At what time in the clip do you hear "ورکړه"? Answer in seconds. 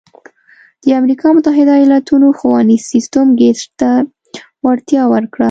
5.13-5.39